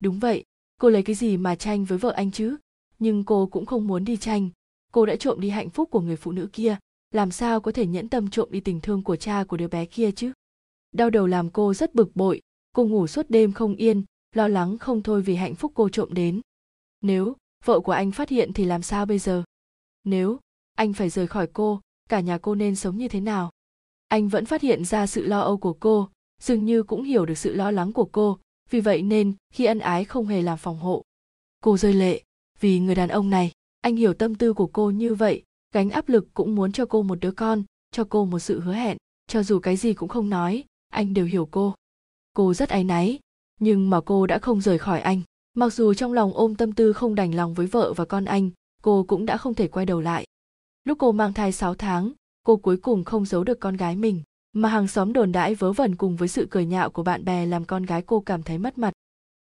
[0.00, 0.44] Đúng vậy,
[0.80, 2.56] cô lấy cái gì mà tranh với vợ anh chứ?
[2.98, 4.50] Nhưng cô cũng không muốn đi tranh.
[4.92, 6.76] Cô đã trộm đi hạnh phúc của người phụ nữ kia.
[7.10, 9.86] Làm sao có thể nhẫn tâm trộm đi tình thương của cha của đứa bé
[9.86, 10.32] kia chứ?
[10.92, 12.40] Đau đầu làm cô rất bực bội.
[12.72, 16.08] Cô ngủ suốt đêm không yên, lo lắng không thôi vì hạnh phúc cô trộm
[16.14, 16.40] đến.
[17.00, 19.42] Nếu vợ của anh phát hiện thì làm sao bây giờ?
[20.04, 20.40] Nếu
[20.74, 23.50] anh phải rời khỏi cô, cả nhà cô nên sống như thế nào?
[24.08, 26.08] Anh vẫn phát hiện ra sự lo âu của cô
[26.40, 28.38] dường như cũng hiểu được sự lo lắng của cô,
[28.70, 31.02] vì vậy nên khi ân ái không hề làm phòng hộ.
[31.60, 32.22] Cô rơi lệ,
[32.60, 35.42] vì người đàn ông này, anh hiểu tâm tư của cô như vậy,
[35.74, 38.72] gánh áp lực cũng muốn cho cô một đứa con, cho cô một sự hứa
[38.74, 38.96] hẹn,
[39.26, 41.74] cho dù cái gì cũng không nói, anh đều hiểu cô.
[42.34, 43.18] Cô rất áy náy,
[43.60, 45.20] nhưng mà cô đã không rời khỏi anh.
[45.54, 48.50] Mặc dù trong lòng ôm tâm tư không đành lòng với vợ và con anh,
[48.82, 50.26] cô cũng đã không thể quay đầu lại.
[50.84, 52.12] Lúc cô mang thai 6 tháng,
[52.44, 54.22] cô cuối cùng không giấu được con gái mình
[54.56, 57.46] mà hàng xóm đồn đãi vớ vẩn cùng với sự cười nhạo của bạn bè
[57.46, 58.92] làm con gái cô cảm thấy mất mặt.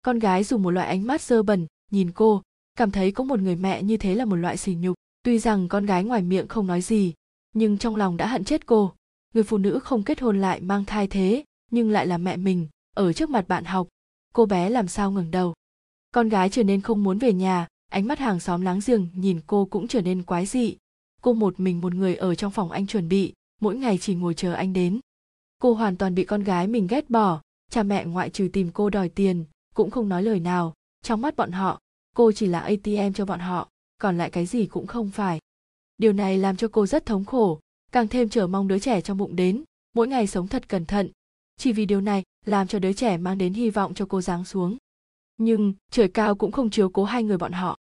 [0.02, 2.42] Con gái dùng một loại ánh mắt dơ bẩn, nhìn cô,
[2.76, 4.96] cảm thấy có một người mẹ như thế là một loại sỉ nhục.
[5.24, 7.14] Tuy rằng con gái ngoài miệng không nói gì,
[7.54, 8.94] nhưng trong lòng đã hận chết cô.
[9.34, 12.68] Người phụ nữ không kết hôn lại mang thai thế, nhưng lại là mẹ mình,
[12.96, 13.88] ở trước mặt bạn học.
[14.34, 15.54] Cô bé làm sao ngừng đầu.
[16.12, 19.40] Con gái trở nên không muốn về nhà, ánh mắt hàng xóm láng giềng nhìn
[19.48, 20.78] cô cũng trở nên quái dị.
[21.22, 24.34] Cô một mình một người ở trong phòng anh chuẩn bị mỗi ngày chỉ ngồi
[24.34, 25.00] chờ anh đến.
[25.60, 27.42] Cô hoàn toàn bị con gái mình ghét bỏ,
[27.72, 30.74] cha mẹ ngoại trừ tìm cô đòi tiền, cũng không nói lời nào.
[31.02, 31.80] Trong mắt bọn họ,
[32.16, 35.40] cô chỉ là atm cho bọn họ, còn lại cái gì cũng không phải.
[35.98, 37.60] Điều này làm cho cô rất thống khổ,
[37.92, 41.12] càng thêm chờ mong đứa trẻ trong bụng đến, mỗi ngày sống thật cẩn thận.
[41.58, 44.46] Chỉ vì điều này, làm cho đứa trẻ mang đến hy vọng cho cô giáng
[44.46, 44.78] xuống.
[45.38, 47.78] Nhưng, trời cao cũng không chiếu cố hai người bọn họ.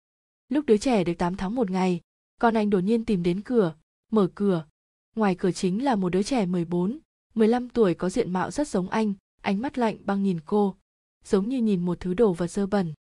[0.48, 2.00] Lúc đứa trẻ được 8 tháng một ngày,
[2.40, 3.74] con anh đột nhiên tìm đến cửa,
[4.10, 4.66] mở cửa
[5.16, 6.98] ngoài cửa chính là một đứa trẻ 14,
[7.34, 10.76] 15 tuổi có diện mạo rất giống anh, ánh mắt lạnh băng nhìn cô,
[11.24, 12.92] giống như nhìn một thứ đồ vật dơ bẩn.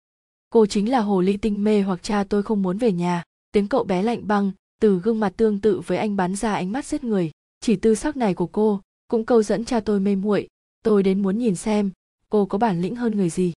[0.51, 3.69] Cô chính là hồ ly tinh mê hoặc cha tôi không muốn về nhà, tiếng
[3.69, 6.87] cậu bé lạnh băng, từ gương mặt tương tự với anh bắn ra ánh mắt
[6.87, 10.49] giết người, chỉ tư sắc này của cô cũng câu dẫn cha tôi mê muội,
[10.83, 11.91] tôi đến muốn nhìn xem
[12.31, 13.53] cô có bản lĩnh hơn người gì.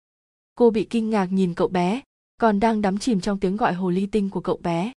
[0.55, 2.01] Cô bị kinh ngạc nhìn cậu bé,
[2.37, 4.91] còn đang đắm chìm trong tiếng gọi hồ ly tinh của cậu bé.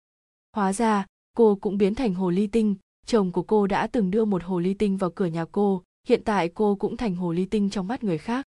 [0.53, 2.75] Hóa ra, cô cũng biến thành hồ ly tinh,
[3.07, 6.23] chồng của cô đã từng đưa một hồ ly tinh vào cửa nhà cô, hiện
[6.25, 8.47] tại cô cũng thành hồ ly tinh trong mắt người khác.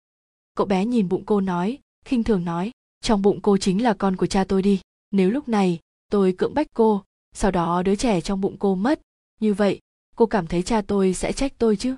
[0.56, 4.16] Cậu bé nhìn bụng cô nói, khinh thường nói, trong bụng cô chính là con
[4.16, 4.80] của cha tôi đi.
[5.12, 5.80] Nếu lúc này
[6.12, 9.02] tôi cưỡng bách cô, sau đó đứa trẻ trong bụng cô mất,
[9.40, 9.80] như vậy
[10.16, 11.96] cô cảm thấy cha tôi sẽ trách tôi chứ?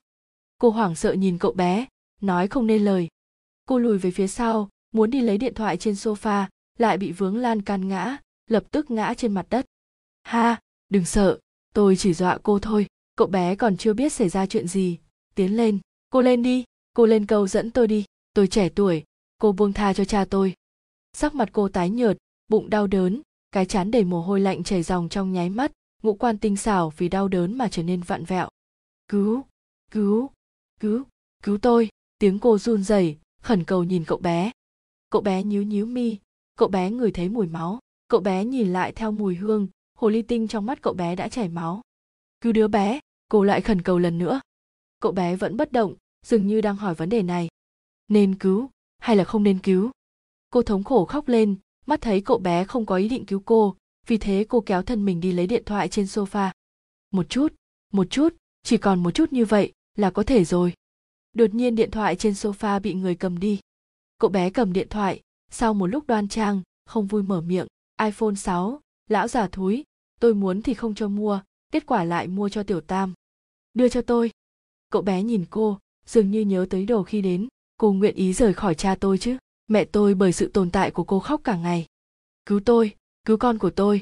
[0.57, 1.85] Cô hoảng sợ nhìn cậu bé,
[2.21, 3.07] nói không nên lời.
[3.65, 6.45] Cô lùi về phía sau, muốn đi lấy điện thoại trên sofa,
[6.77, 8.17] lại bị vướng lan can ngã,
[8.47, 9.65] lập tức ngã trên mặt đất.
[10.23, 11.39] Ha, đừng sợ
[11.73, 14.97] tôi chỉ dọa cô thôi, cậu bé còn chưa biết xảy ra chuyện gì.
[15.35, 15.79] Tiến lên,
[16.09, 18.05] cô lên đi, cô lên cầu dẫn tôi đi.
[18.33, 19.03] Tôi trẻ tuổi,
[19.41, 20.53] cô buông tha cho cha tôi.
[21.13, 24.83] Sắc mặt cô tái nhợt, bụng đau đớn, cái chán đầy mồ hôi lạnh chảy
[24.83, 25.71] dòng trong nháy mắt,
[26.03, 28.49] ngũ quan tinh xảo vì đau đớn mà trở nên vặn vẹo.
[29.07, 29.43] Cứu
[29.91, 30.29] cứu
[30.79, 31.03] cứu
[31.43, 34.51] cứu tôi, tiếng cô run rẩy, khẩn cầu nhìn cậu bé.
[35.09, 36.17] Cậu bé nhíu nhíu mi,
[36.55, 39.67] cậu bé ngửi thấy mùi máu, cậu bé nhìn lại theo mùi hương
[39.99, 41.81] hồ ly tinh trong mắt cậu bé đã chảy máu.
[42.41, 44.41] Cứu đứa bé cô lại khẩn cầu lần nữa.
[44.99, 47.49] Cậu bé vẫn bất động dường như đang hỏi vấn đề này.
[48.07, 49.91] Nên cứu hay là không nên cứu?
[50.49, 53.75] Cô thống khổ khóc lên mắt thấy cậu bé không có ý định cứu cô
[54.07, 56.51] vì thế cô kéo thân mình đi lấy điện thoại trên sofa.
[57.11, 57.53] Một chút
[57.93, 60.73] một chút chỉ còn một chút như vậy là có thể rồi.
[61.33, 63.59] Đột nhiên điện thoại trên sofa bị người cầm đi.
[64.19, 67.67] Cậu bé cầm điện thoại sau một lúc đoan trang không vui mở miệng.
[68.01, 69.83] iphone 6, lão già thúi
[70.19, 73.13] tôi muốn thì không cho mua, kết quả lại mua cho tiểu tam.
[73.73, 74.31] Đưa cho tôi.
[74.89, 77.47] Cậu bé nhìn cô, dường như nhớ tới đồ khi đến.
[77.77, 79.37] Cô nguyện ý rời khỏi cha tôi chứ.
[79.67, 81.85] Mẹ tôi bởi sự tồn tại của cô khóc cả ngày.
[82.45, 84.01] Cứu tôi, cứu con của tôi.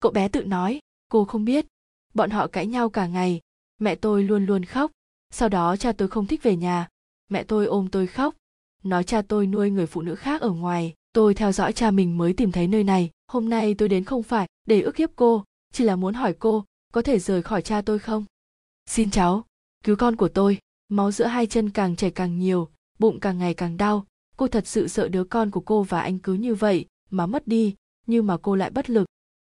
[0.00, 1.66] Cậu bé tự nói, cô không biết.
[2.14, 3.40] Bọn họ cãi nhau cả ngày.
[3.78, 4.90] Mẹ tôi luôn luôn khóc.
[5.30, 6.88] Sau đó cha tôi không thích về nhà.
[7.28, 8.34] Mẹ tôi ôm tôi khóc.
[8.82, 10.94] Nói cha tôi nuôi người phụ nữ khác ở ngoài.
[11.12, 13.10] Tôi theo dõi cha mình mới tìm thấy nơi này.
[13.26, 16.64] Hôm nay tôi đến không phải để ức hiếp cô chỉ là muốn hỏi cô,
[16.92, 18.24] có thể rời khỏi cha tôi không?
[18.86, 19.44] Xin cháu,
[19.84, 20.58] cứu con của tôi.
[20.88, 24.06] Máu giữa hai chân càng chảy càng nhiều, bụng càng ngày càng đau.
[24.36, 27.48] Cô thật sự sợ đứa con của cô và anh cứ như vậy mà mất
[27.48, 27.74] đi,
[28.06, 29.08] nhưng mà cô lại bất lực.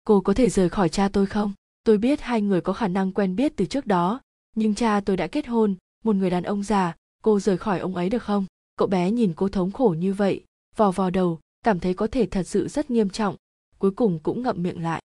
[0.05, 1.53] Cô có thể rời khỏi cha tôi không?
[1.85, 4.21] Tôi biết hai người có khả năng quen biết từ trước đó,
[4.57, 6.97] nhưng cha tôi đã kết hôn, một người đàn ông già.
[7.23, 8.47] Cô rời khỏi ông ấy được không?
[8.77, 10.45] Cậu bé nhìn cô thống khổ như vậy,
[10.77, 13.37] vò vò đầu, cảm thấy có thể thật sự rất nghiêm trọng.
[13.79, 15.03] Cuối cùng cũng ngậm miệng lại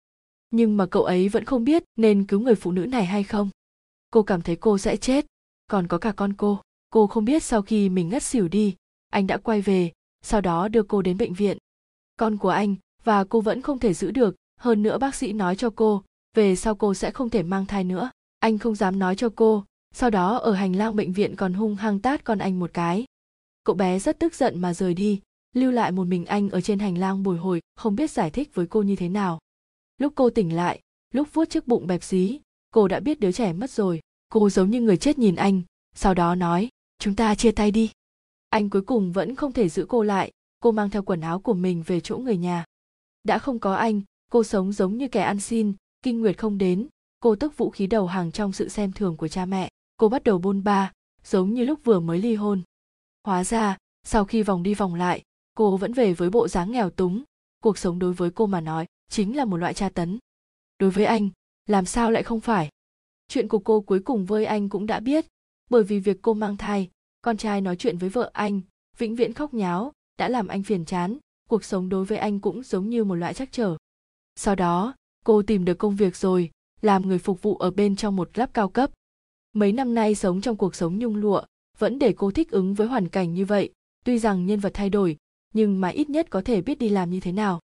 [0.51, 3.51] nhưng mà cậu ấy vẫn không biết nên cứu người phụ nữ này hay không.
[4.11, 5.27] Cô cảm thấy cô sẽ chết.
[5.67, 6.61] Còn có cả con cô.
[6.91, 8.77] Cô không biết sau khi mình ngất xỉu đi,
[9.11, 11.59] anh đã quay về, sau đó đưa cô đến bệnh viện.
[12.17, 14.37] Con của anh, và cô vẫn không thể giữ được.
[14.61, 16.03] Hơn nữa bác sĩ nói cho cô,
[16.35, 18.11] về sau cô sẽ không thể mang thai nữa.
[18.39, 19.65] Anh không dám nói cho cô.
[19.95, 23.05] Sau đó ở hành lang bệnh viện còn hung hăng tát con anh một cái.
[23.65, 25.21] Cậu bé rất tức giận mà rời đi,
[25.55, 28.55] lưu lại một mình anh ở trên hành lang bồi hồi, không biết giải thích
[28.55, 29.39] với cô như thế nào
[30.01, 30.81] lúc cô tỉnh lại,
[31.15, 34.01] lúc vuốt chiếc bụng bẹp xí, cô đã biết đứa trẻ mất rồi.
[34.29, 35.63] Cô giống như người chết nhìn anh,
[35.95, 37.91] sau đó nói, chúng ta chia tay đi.
[38.51, 40.31] Anh cuối cùng vẫn không thể giữ cô lại.
[40.61, 42.65] Cô mang theo quần áo của mình về chỗ người nhà.
[43.25, 46.87] Đã không có anh, cô sống giống như kẻ ăn xin, kinh nguyệt không đến.
[47.21, 49.69] Cô tức vũ khí đầu hàng trong sự xem thường của cha mẹ.
[49.97, 50.93] Cô bắt đầu bôn ba,
[51.25, 52.63] giống như lúc vừa mới ly hôn.
[53.25, 55.23] Hóa ra, sau khi vòng đi vòng lại,
[55.55, 57.23] cô vẫn về với bộ dáng nghèo túng.
[57.63, 60.19] Cuộc sống đối với cô mà nói chính là một loại tra tấn.
[60.79, 61.29] Đối với anh,
[61.67, 62.69] làm sao lại không phải?
[63.29, 65.27] Chuyện của cô cuối cùng với anh cũng đã biết.
[65.71, 66.91] Bởi vì việc cô mang thai,
[67.23, 68.61] con trai nói chuyện với vợ anh,
[68.99, 71.19] vĩnh viễn khóc nháo, đã làm anh phiền chán,
[71.49, 73.77] cuộc sống đối với anh cũng giống như một loại trắc trở.
[74.37, 74.95] Sau đó,
[75.25, 78.49] cô tìm được công việc rồi, làm người phục vụ ở bên trong một club
[78.55, 78.91] cao cấp.
[79.53, 81.43] Mấy năm nay sống trong cuộc sống nhung lụa,
[81.79, 83.73] vẫn để cô thích ứng với hoàn cảnh như vậy.
[84.05, 85.17] Tuy rằng nhân vật thay đổi,
[85.55, 87.61] nhưng mà ít nhất có thể biết đi làm như thế nào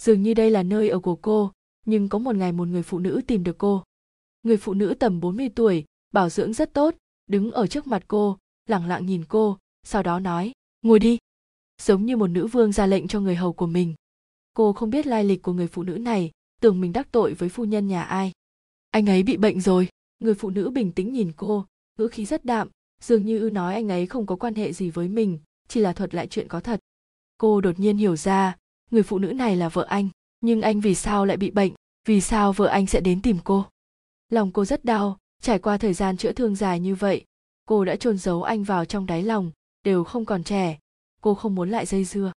[0.00, 1.52] dường như đây là nơi ở của cô,
[1.86, 3.84] nhưng có một ngày một người phụ nữ tìm được cô.
[4.42, 6.94] Người phụ nữ tầm 40 tuổi, bảo dưỡng rất tốt,
[7.26, 11.18] đứng ở trước mặt cô lẳng lặng nhìn cô, sau đó nói, ngồi đi.
[11.82, 13.94] Giống như một nữ vương ra lệnh cho người hầu của mình.
[14.54, 17.48] Cô không biết lai lịch của người phụ nữ này, tưởng mình đắc tội với
[17.48, 18.32] phu nhân nhà ai.
[18.90, 19.88] Anh ấy bị bệnh rồi.
[20.18, 21.66] Người phụ nữ bình tĩnh nhìn cô,
[21.98, 22.68] ngữ khí rất đạm,
[23.02, 26.14] dường như nói anh ấy không có quan hệ gì với mình, chỉ là thuật
[26.14, 26.80] lại chuyện có thật.
[27.38, 28.56] Cô đột nhiên hiểu ra
[28.90, 30.08] người phụ nữ này là vợ anh,
[30.40, 31.72] nhưng anh vì sao lại bị bệnh?
[32.08, 33.66] Vì sao vợ anh sẽ đến tìm cô?
[34.28, 37.24] Lòng cô rất đau, trải qua thời gian chữa thương dài như vậy,
[37.66, 39.50] cô đã chôn giấu anh vào trong đáy lòng,
[39.84, 40.78] đều không còn trẻ.
[41.22, 42.32] Cô không muốn lại dây dưa.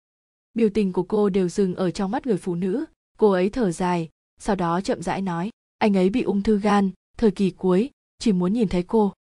[0.53, 2.85] Biểu tình của cô đều dừng ở trong mắt người phụ nữ.
[3.17, 6.91] Cô ấy thở dài, sau đó chậm rãi nói, anh ấy bị ung thư gan,
[7.17, 7.89] thời kỳ cuối,
[8.19, 9.13] chỉ muốn nhìn thấy cô.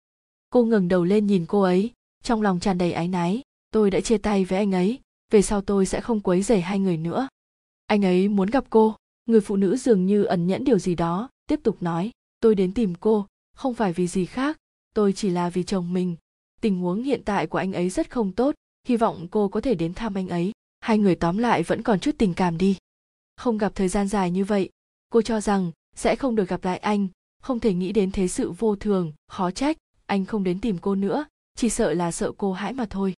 [0.50, 1.90] Cô ngẩng đầu lên nhìn cô ấy,
[2.22, 5.00] trong lòng tràn đầy áy náy, tôi đã chia tay với anh ấy
[5.32, 7.28] về sau tôi sẽ không quấy rầy hai người nữa.
[7.86, 8.96] Anh ấy muốn gặp cô.
[9.26, 12.10] Người phụ nữ dường như ẩn nhẫn điều gì đó, tiếp tục nói.
[12.40, 14.58] Tôi đến tìm cô, không phải vì gì khác.
[14.94, 16.16] Tôi chỉ là vì chồng mình.
[16.60, 18.54] Tình huống hiện tại của anh ấy rất không tốt.
[18.88, 20.52] Hy vọng cô có thể đến thăm anh ấy.
[20.80, 22.76] Hai người tóm lại vẫn còn chút tình cảm đi.
[23.36, 24.70] Không gặp thời gian dài như vậy,
[25.10, 27.08] cô cho rằng sẽ không được gặp lại anh.
[27.42, 29.76] Không thể nghĩ đến thế sự vô thường, khó trách.
[30.06, 31.24] Anh không đến tìm cô nữa,
[31.56, 33.14] chỉ sợ là sợ cô hãi mà thôi.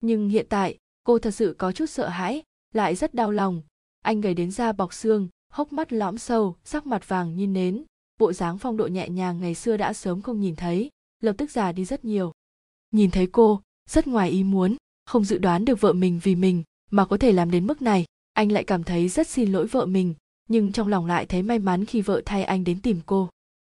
[0.00, 0.78] Nhưng hiện tại
[1.10, 2.42] cô thật sự có chút sợ hãi,
[2.74, 3.62] lại rất đau lòng.
[4.02, 7.84] Anh gầy đến da bọc xương, hốc mắt lõm sâu, sắc mặt vàng như nến.
[8.18, 10.90] Bộ dáng phong độ nhẹ nhàng ngày xưa đã sớm không nhìn thấy,
[11.22, 12.32] lập tức già đi rất nhiều.
[12.90, 16.62] Nhìn thấy cô, rất ngoài ý muốn, không dự đoán được vợ mình vì mình,
[16.90, 19.86] mà có thể làm đến mức này, anh lại cảm thấy rất xin lỗi vợ
[19.86, 20.14] mình,
[20.48, 23.28] nhưng trong lòng lại thấy may mắn khi vợ thay anh đến tìm cô.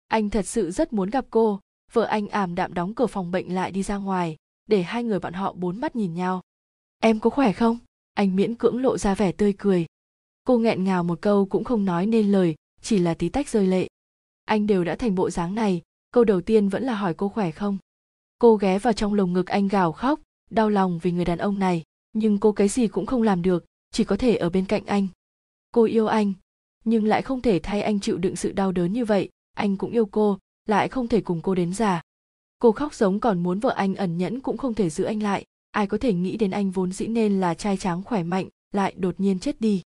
[0.09, 1.61] Anh thật sự rất muốn gặp cô,
[1.93, 4.37] vợ anh ảm đạm đóng cửa phòng bệnh lại đi ra ngoài,
[4.69, 6.41] để hai người bọn họ bốn mắt nhìn nhau
[7.01, 7.79] em có khỏe không?
[8.15, 9.87] Anh miễn cưỡng lộ ra vẻ tươi cười.
[10.45, 13.67] Cô nghẹn ngào một câu cũng không nói nên lời, chỉ là tí tách rơi
[13.67, 13.89] lệ.
[14.45, 17.51] Anh đều đã thành bộ dáng này, câu đầu tiên vẫn là hỏi cô khỏe
[17.51, 17.79] không?
[18.39, 21.59] Cô ghé vào trong lồng ngực anh gào khóc, đau lòng vì người đàn ông
[21.59, 21.83] này,
[22.13, 25.09] nhưng cô cái gì cũng không làm được, chỉ có thể ở bên cạnh anh.
[25.71, 26.33] Cô yêu anh,
[26.85, 29.91] nhưng lại không thể thay anh chịu đựng sự đau đớn như vậy, anh cũng
[29.91, 32.03] yêu cô, lại không thể cùng cô đến già.
[32.59, 35.45] Cô khóc giống còn muốn vợ anh ẩn nhẫn cũng không thể giữ anh lại
[35.71, 38.95] ai có thể nghĩ đến anh vốn dĩ nên là trai tráng khỏe mạnh, lại
[38.97, 39.83] đột nhiên chết đi.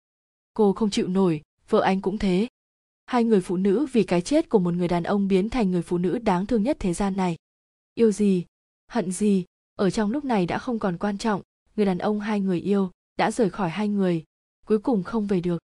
[0.53, 2.47] Cô không chịu nổi, vợ anh cũng thế.
[3.05, 5.81] Hai người phụ nữ vì cái chết của một người đàn ông biến thành người
[5.81, 7.35] phụ nữ đáng thương nhất thế gian này.
[7.95, 8.45] Yêu gì?
[8.87, 9.45] Hận gì?
[9.75, 11.41] Ở trong lúc này đã không còn quan trọng,
[11.75, 14.23] người đàn ông hai người yêu, đã rời khỏi hai người,
[14.65, 15.61] cuối cùng không về được.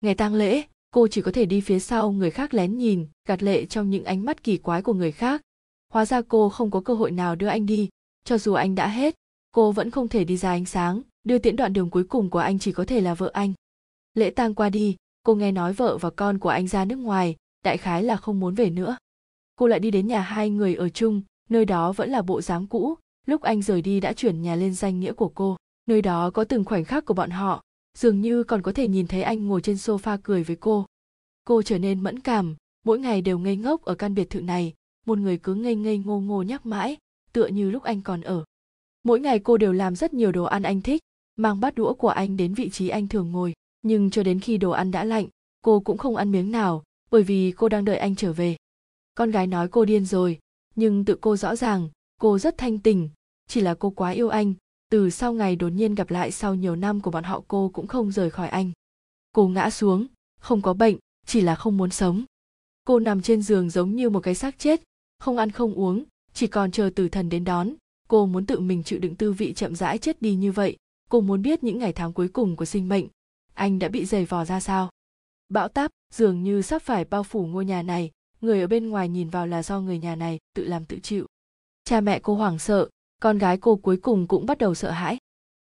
[0.00, 3.42] Ngày tang lễ, cô chỉ có thể đi phía sau người khác lén nhìn, gạt
[3.42, 5.42] lệ trong những ánh mắt kỳ quái của người khác.
[5.92, 7.88] Hóa ra cô không có cơ hội nào đưa anh đi,
[8.24, 9.14] cho dù anh đã hết
[9.56, 12.38] cô vẫn không thể đi ra ánh sáng, đưa tiễn đoạn đường cuối cùng của
[12.38, 13.52] anh chỉ có thể là vợ anh.
[14.14, 17.36] Lễ tang qua đi, cô nghe nói vợ và con của anh ra nước ngoài,
[17.64, 18.96] đại khái là không muốn về nữa.
[19.56, 22.66] Cô lại đi đến nhà hai người ở chung, nơi đó vẫn là bộ dáng
[22.66, 22.94] cũ,
[23.26, 25.56] lúc anh rời đi đã chuyển nhà lên danh nghĩa của cô.
[25.86, 27.62] Nơi đó có từng khoảnh khắc của bọn họ,
[27.98, 30.86] dường như còn có thể nhìn thấy anh ngồi trên sofa cười với cô.
[31.44, 34.74] Cô trở nên mẫn cảm, mỗi ngày đều ngây ngốc ở căn biệt thự này,
[35.06, 36.96] một người cứ ngây ngây ngô ngô nhắc mãi,
[37.32, 38.44] tựa như lúc anh còn ở
[39.06, 41.02] mỗi ngày cô đều làm rất nhiều đồ ăn anh thích,
[41.36, 43.52] mang bát đũa của anh đến vị trí anh thường ngồi.
[43.82, 45.26] Nhưng cho đến khi đồ ăn đã lạnh,
[45.62, 48.56] cô cũng không ăn miếng nào, bởi vì cô đang đợi anh trở về.
[49.14, 50.38] Con gái nói cô điên rồi,
[50.74, 51.88] nhưng tự cô rõ ràng,
[52.20, 53.10] cô rất thanh tình.
[53.48, 54.54] Chỉ là cô quá yêu anh,
[54.90, 57.86] từ sau ngày đột nhiên gặp lại sau nhiều năm của bọn họ cô cũng
[57.86, 58.72] không rời khỏi anh.
[59.32, 60.06] Cô ngã xuống,
[60.40, 62.24] không có bệnh, chỉ là không muốn sống.
[62.84, 64.82] Cô nằm trên giường giống như một cái xác chết,
[65.18, 67.74] không ăn không uống, chỉ còn chờ tử thần đến đón
[68.08, 70.76] cô muốn tự mình chịu đựng tư vị chậm rãi chết đi như vậy.
[71.10, 73.06] Cô muốn biết những ngày tháng cuối cùng của sinh mệnh.
[73.54, 74.90] Anh đã bị giày vò ra sao?
[75.48, 78.10] Bão táp, dường như sắp phải bao phủ ngôi nhà này.
[78.40, 81.26] Người ở bên ngoài nhìn vào là do người nhà này tự làm tự chịu.
[81.84, 82.88] Cha mẹ cô hoảng sợ,
[83.22, 85.18] con gái cô cuối cùng cũng bắt đầu sợ hãi.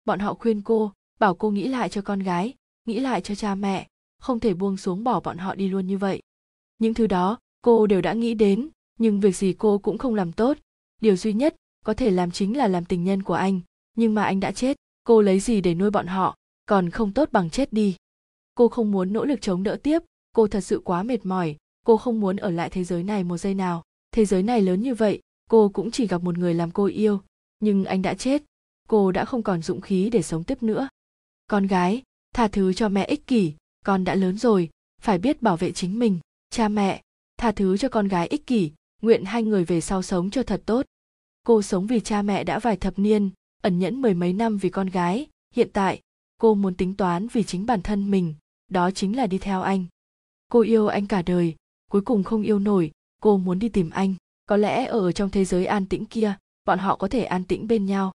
[0.05, 2.55] Bọn họ khuyên cô, bảo cô nghĩ lại cho con gái,
[2.87, 3.89] nghĩ lại cho cha mẹ,
[4.21, 6.23] không thể buông xuống bỏ bọn họ đi luôn như vậy.
[6.79, 8.69] Những thứ đó, cô đều đã nghĩ đến,
[8.99, 10.59] nhưng việc gì cô cũng không làm tốt.
[11.01, 13.61] Điều duy nhất có thể làm chính là làm tình nhân của anh,
[13.97, 17.29] nhưng mà anh đã chết, cô lấy gì để nuôi bọn họ, còn không tốt
[17.33, 17.97] bằng chết đi.
[18.55, 20.03] Cô không muốn nỗ lực chống đỡ tiếp,
[20.35, 23.39] cô thật sự quá mệt mỏi, cô không muốn ở lại thế giới này một
[23.39, 23.83] giây nào.
[24.13, 25.21] Thế giới này lớn như vậy,
[25.51, 27.21] cô cũng chỉ gặp một người làm cô yêu,
[27.61, 28.43] nhưng anh đã chết,
[28.89, 30.89] cô đã không còn dũng khí để sống tiếp nữa.
[31.47, 32.03] Con gái,
[32.35, 33.53] tha thứ cho mẹ ích kỷ,
[33.85, 34.71] con đã lớn rồi,
[35.03, 36.19] phải biết bảo vệ chính mình,
[36.51, 37.03] cha mẹ,
[37.37, 40.63] tha thứ cho con gái ích kỷ, nguyện hai người về sau sống cho thật
[40.67, 40.87] tốt
[41.45, 43.31] cô sống vì cha mẹ đã vài thập niên,
[43.63, 45.27] ẩn nhẫn mười mấy năm vì con gái.
[45.55, 46.01] Hiện tại,
[46.39, 48.35] cô muốn tính toán vì chính bản thân mình,
[48.69, 49.85] đó chính là đi theo anh.
[50.49, 51.55] Cô yêu anh cả đời,
[51.91, 52.91] cuối cùng không yêu nổi,
[53.23, 54.15] cô muốn đi tìm anh.
[54.47, 57.67] Có lẽ ở trong thế giới an tĩnh kia, bọn họ có thể an tĩnh
[57.67, 58.13] bên nhau.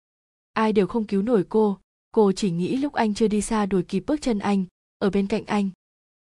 [0.53, 1.77] Ai đều không cứu nổi cô
[2.17, 4.65] cô chỉ nghĩ lúc anh chưa đi xa đuổi kịp bước chân anh,
[4.99, 5.69] ở bên cạnh anh.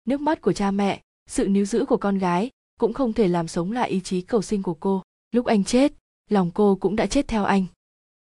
[0.06, 3.48] Nước mắt của cha mẹ, sự níu giữ của con gái cũng không thể làm
[3.48, 5.04] sống lại ý chí cầu sinh của cô.
[5.32, 5.94] Lúc anh chết
[6.32, 7.66] lòng cô cũng đã chết theo anh.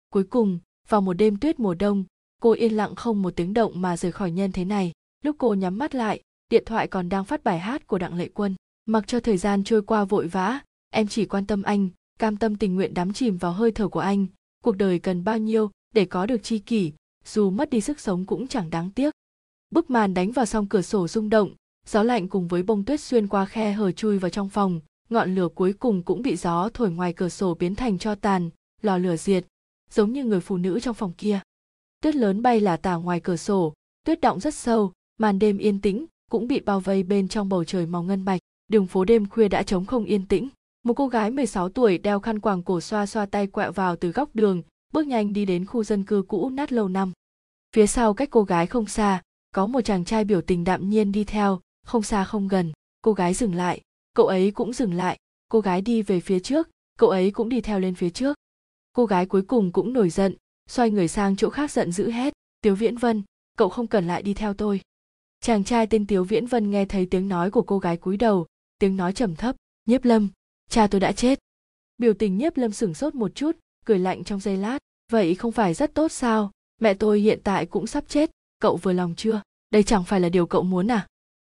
[0.10, 2.04] Cuối cùng, vào một đêm tuyết mùa đông,
[2.42, 4.92] cô yên lặng không một tiếng động mà rời khỏi nhân thế này.
[5.24, 8.30] Lúc cô nhắm mắt lại, điện thoại còn đang phát bài hát của đặng lệ
[8.34, 8.56] quân.
[8.86, 11.90] Mặc cho thời gian trôi qua vội vã, em chỉ quan tâm anh,
[12.20, 14.28] cam tâm tình nguyện đắm chìm vào hơi thở của anh.
[14.64, 16.92] Cuộc đời cần bao nhiêu để có được chi kỷ,
[17.26, 19.14] dù mất đi sức sống cũng chẳng đáng tiếc.
[19.70, 21.52] Bức màn đánh vào song cửa sổ rung động,
[21.88, 25.36] gió lạnh cùng với bông tuyết xuyên qua khe hở chui vào trong phòng ngọn
[25.36, 28.50] lửa cuối cùng cũng bị gió thổi ngoài cửa sổ biến thành cho tàn,
[28.82, 29.46] lò lửa diệt,
[29.92, 31.40] giống như người phụ nữ trong phòng kia.
[32.02, 33.74] Tuyết lớn bay là tả ngoài cửa sổ,
[34.06, 37.64] tuyết động rất sâu, màn đêm yên tĩnh cũng bị bao vây bên trong bầu
[37.64, 38.42] trời màu ngân bạch.
[38.68, 40.50] Đường phố đêm khuya đã trống không yên tĩnh.
[40.84, 44.12] Một cô gái 16 tuổi đeo khăn quàng cổ xoa xoa tay quẹo vào từ
[44.12, 44.62] góc đường,
[44.94, 47.12] bước nhanh đi đến khu dân cư cũ nát lâu năm.
[47.76, 49.22] Phía sau cách cô gái không xa,
[49.56, 52.72] có một chàng trai biểu tình đạm nhiên đi theo, không xa không gần.
[53.02, 53.82] Cô gái dừng lại
[54.18, 55.18] cậu ấy cũng dừng lại.
[55.50, 56.70] Cô gái đi về phía trước.
[57.00, 58.36] Cậu ấy cũng đi theo lên phía trước.
[58.94, 60.36] Cô gái cuối cùng cũng nổi giận,
[60.70, 63.24] xoay người sang chỗ khác giận dữ hét tiếu viễn vân,
[63.58, 64.82] cậu không cần lại đi theo tôi.
[65.42, 68.48] Chàng trai tên tiếu viễn vân nghe thấy tiếng nói của cô gái cúi đầu,
[68.80, 70.30] tiếng nói trầm thấp, nhiếp lâm,
[70.70, 71.40] cha tôi đã chết.
[71.98, 74.80] Biểu tình nhiếp lâm sửng sốt một chút, cười lạnh trong giây lát.
[75.12, 76.52] Vậy không phải rất tốt sao?
[76.82, 79.42] Mẹ tôi hiện tại cũng sắp chết, cậu vừa lòng chưa?
[79.70, 81.08] Đây chẳng phải là điều cậu muốn à?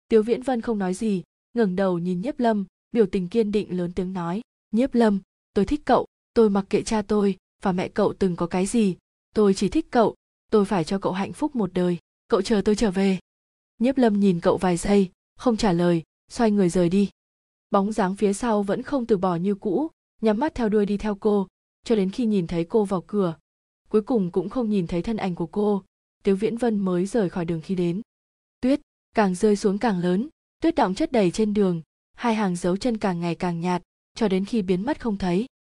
[0.09, 1.23] Tiếu viễn vân không nói gì
[1.55, 5.21] ngẩng đầu nhìn nhiếp lâm, biểu tình kiên định lớn tiếng nói, nhiếp lâm,
[5.55, 8.97] tôi thích cậu, tôi mặc kệ cha tôi, và mẹ cậu từng có cái gì,
[9.35, 10.15] tôi chỉ thích cậu,
[10.51, 13.19] tôi phải cho cậu hạnh phúc một đời, cậu chờ tôi trở về.
[13.79, 17.11] Nhiếp lâm nhìn cậu vài giây, không trả lời, xoay người rời đi.
[17.71, 20.97] Bóng dáng phía sau vẫn không từ bỏ như cũ, nhắm mắt theo đuôi đi
[20.99, 21.49] theo cô,
[21.85, 23.37] cho đến khi nhìn thấy cô vào cửa.
[23.89, 25.85] Cuối cùng cũng không nhìn thấy thân ảnh của cô,
[26.23, 28.03] tiếu viễn vân mới rời khỏi đường khi đến.
[28.61, 28.81] Tuyết,
[29.15, 30.29] càng rơi xuống càng lớn
[30.61, 31.83] tuyết động chất đầy trên đường,
[32.15, 33.83] hai hàng dấu chân càng ngày càng nhạt,
[34.15, 35.47] cho đến khi biến mất không thấy.